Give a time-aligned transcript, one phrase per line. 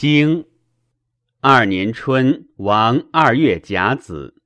[0.00, 0.46] 经
[1.42, 4.40] 二年春，王二月甲子，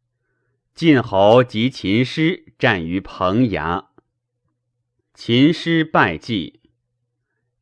[0.75, 3.85] 晋侯及秦师战于彭衙，
[5.15, 6.61] 秦师败绩。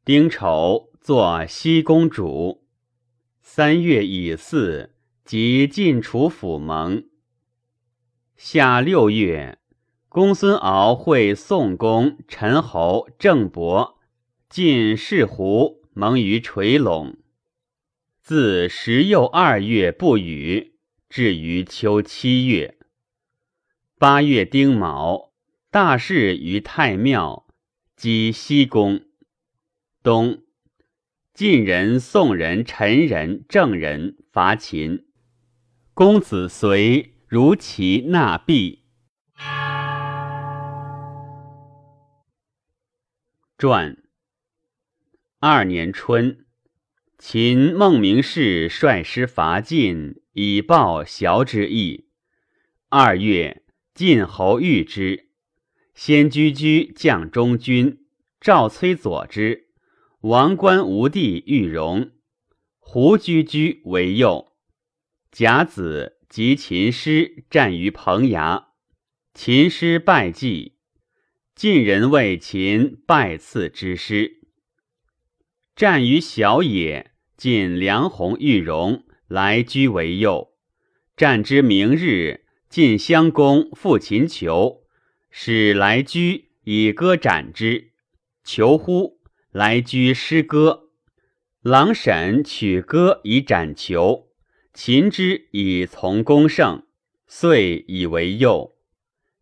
[0.07, 2.65] 丁丑，作西公主。
[3.42, 4.88] 三月乙巳，
[5.27, 7.04] 即晋楚府盟。
[8.38, 9.59] 夏六月，
[10.09, 13.99] 公孙敖会宋公、陈侯、郑伯
[14.49, 17.16] 晋士胡盟于垂陇。
[18.23, 20.77] 自十又二月不雨，
[21.09, 22.79] 至于秋七月。
[23.99, 25.33] 八月丁卯，
[25.73, 27.49] 大事于太庙，
[27.97, 29.01] 击西宫。
[30.05, 30.45] 冬，
[31.35, 35.05] 晋人、宋人、陈人、郑人伐秦。
[35.93, 38.85] 公子随如其纳币。
[43.59, 44.01] 传。
[45.41, 46.47] 二年春。
[47.25, 52.09] 秦孟明氏率师伐晋，以报淆之意。
[52.88, 53.63] 二月，
[53.95, 55.29] 晋侯遇之，
[55.95, 58.05] 先居居将中军，
[58.41, 59.69] 赵崔佐之。
[60.23, 62.11] 王官无地欲容，
[62.80, 64.55] 胡居居为右。
[65.30, 68.64] 甲子，及秦师战于彭衙，
[69.33, 70.77] 秦师败绩。
[71.55, 74.41] 晋人为秦败次之师，
[75.77, 77.11] 战于小野。
[77.42, 80.52] 晋梁鸿、玉荣来居为右。
[81.16, 84.84] 战之明日，晋襄公复秦求，
[85.28, 87.90] 使来居以歌斩之。
[88.44, 89.18] 求乎？
[89.50, 90.90] 来居失歌。
[91.62, 94.28] 郎审取歌以斩求。
[94.72, 96.84] 秦之以从公胜，
[97.27, 98.77] 遂以为右。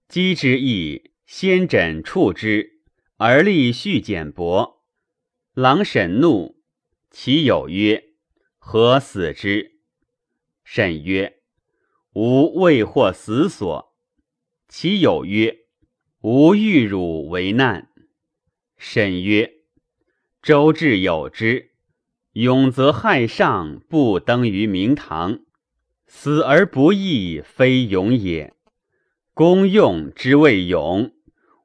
[0.09, 2.81] 击之意，先枕触之，
[3.19, 4.77] 而立续简帛。
[5.53, 6.60] 郎审怒。
[7.11, 8.05] 其有曰
[8.59, 9.81] ：“何死之？”
[10.63, 11.41] 甚曰
[12.15, 13.97] ：“吾未获死所。”
[14.69, 15.59] 其有曰
[16.23, 17.89] ：“吾欲汝为难。”
[18.79, 19.53] 甚曰
[20.41, 21.73] ：“周至有之，
[22.35, 25.41] 勇则害上，不登于明堂。
[26.07, 28.55] 死而不义，非勇也。
[29.35, 31.13] 公用之谓勇，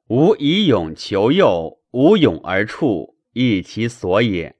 [0.08, 4.55] 吾以勇求诱，无勇而处，亦其所也。”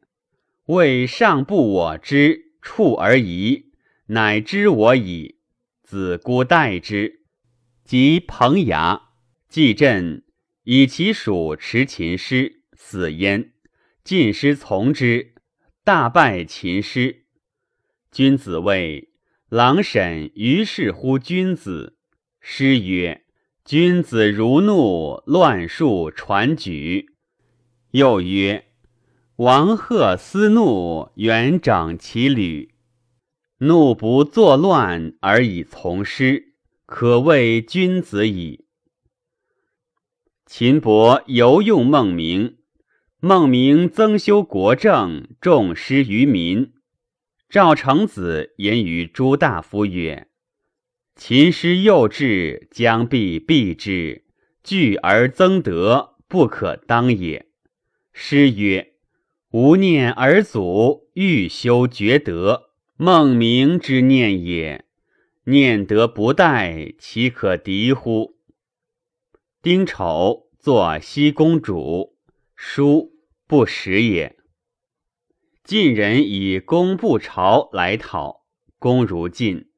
[0.67, 3.71] 为上不我知，处而疑，
[4.07, 5.37] 乃知我矣。
[5.85, 7.21] 子孤待之，
[7.85, 9.03] 及彭衙，
[9.49, 10.25] 季振
[10.65, 13.53] 以其属持秦师，死焉。
[14.03, 15.35] 晋师从之，
[15.85, 17.27] 大败秦师。
[18.11, 19.11] 君子谓
[19.49, 21.97] 郎审于是乎君子。
[22.41, 23.23] 师曰：
[23.65, 27.15] 君子如怒，乱数传举。
[27.93, 28.66] 又曰。
[29.37, 32.73] 王贺思怒，远长其旅。
[33.59, 36.55] 怒不作乱而以从师，
[36.87, 38.65] 可谓君子矣。
[40.47, 42.57] 秦伯犹用孟明，
[43.21, 46.73] 孟明增修国政，重施于民。
[47.51, 50.29] 赵成子言于诸大夫曰
[51.15, 54.25] ：“秦师幼稚，将必避之，
[54.65, 57.45] 聚而增德，不可当也。”
[58.15, 58.95] 师曰。
[59.59, 64.85] 吾念尔祖欲修厥德，孟明之念也。
[65.45, 68.37] 念德不殆，岂可敌乎？
[69.63, 72.19] 丁丑，作西公主。
[72.55, 73.15] 书
[73.47, 74.37] 不识也。
[75.65, 78.45] 晋人以公不朝来讨，
[78.79, 79.71] 公如晋。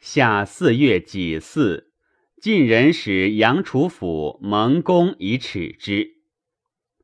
[0.00, 1.92] 夏四月己巳，
[2.42, 6.16] 晋人使杨楚府蒙公以耻之。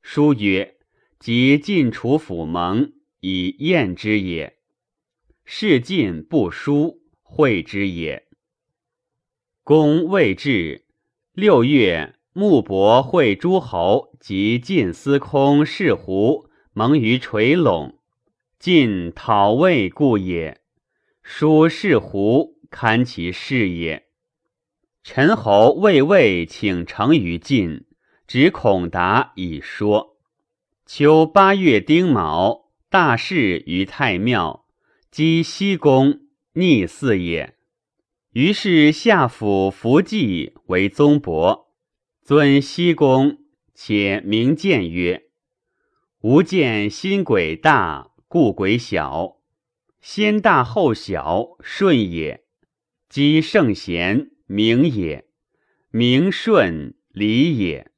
[0.03, 0.72] 书曰。
[1.19, 4.59] 即晋楚府盟以验之也，
[5.45, 8.27] 事晋不书会之也。
[9.63, 10.85] 公未至，
[11.33, 17.95] 六月，穆伯会诸侯及晋司空士胡盟于垂陇，
[18.59, 20.60] 晋讨魏故也。
[21.22, 24.09] 书士胡堪其事也。
[25.03, 27.87] 陈侯魏魏请成于晋，
[28.27, 30.14] 执孔达以说。
[30.86, 34.66] 秋八月丁卯，大事于太庙，
[35.10, 36.21] 击西宫，
[36.53, 37.57] 逆嗣也。
[38.33, 41.75] 于是下府伏祭为宗伯，
[42.22, 43.39] 尊西宫，
[43.75, 45.22] 且名鉴曰
[46.21, 49.41] ：“吾见新鬼大，故鬼小；
[50.03, 52.45] 先大后小，顺也。
[53.09, 55.25] 积圣贤，明也；
[55.91, 57.91] 明顺，礼也。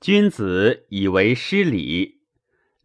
[0.00, 2.14] 君子以为失礼。”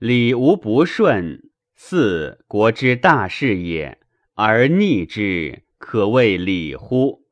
[0.01, 3.99] 礼无不顺，四国之大事也，
[4.33, 7.27] 而逆之，可谓礼乎？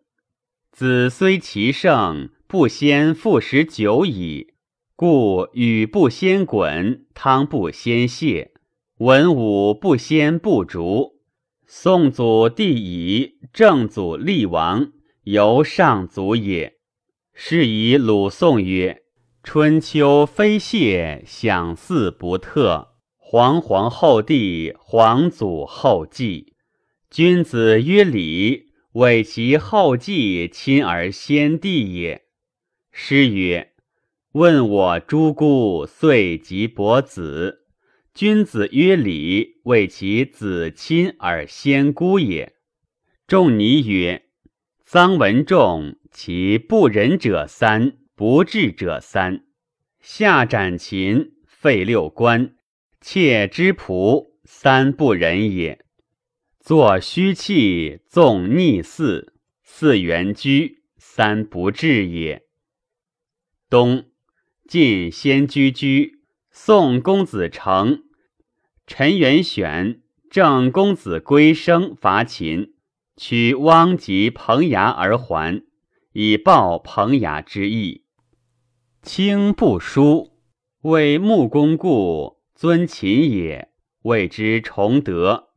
[0.72, 4.54] 子虽其盛，不先复食久矣。
[4.96, 8.52] 故禹不先滚，汤不先泄，
[9.00, 11.20] 文武不先不逐。
[11.66, 14.92] 宋祖帝乙，正祖立王，
[15.24, 16.76] 由上祖也。
[17.34, 19.02] 是以鲁宋曰
[19.52, 22.90] ：“春秋非谢，享祀不特。
[23.18, 26.54] 皇皇后帝，皇祖后继。
[27.10, 32.26] 君子曰礼，为其后继亲而先帝也。”
[32.94, 33.72] 诗曰。
[34.34, 37.62] 问我诸姑遂及伯子，
[38.14, 42.54] 君子曰礼，为其子亲而先姑也。
[43.26, 44.26] 仲尼曰：
[44.88, 49.46] 臧文仲，其不仁者三，不治者三。
[50.02, 52.54] 下斩秦，废六官，
[53.00, 55.86] 窃之仆，三不仁也。
[56.60, 59.32] 作虚器，纵逆四，
[59.64, 62.44] 四元居，三不治也。
[63.70, 64.10] 冬。
[64.68, 66.20] 晋先居居，
[66.52, 68.04] 宋公子成、
[68.86, 72.74] 陈元选、郑公子归生伐秦，
[73.16, 75.64] 取汪及彭衙而还，
[76.12, 78.04] 以报彭衙之意。
[79.02, 80.34] 卿不书，
[80.82, 83.70] 为穆公故，尊秦也，
[84.02, 85.52] 谓之崇德。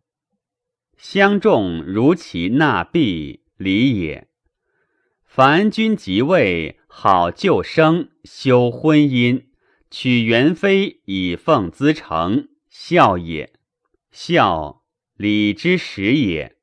[0.97, 4.29] 相众如其纳币，礼也。
[5.25, 9.47] 凡君即位，好救生，修婚姻，
[9.91, 13.53] 娶元妃以奉资成，孝也。
[14.13, 14.85] 孝，
[15.17, 16.59] 礼之始也。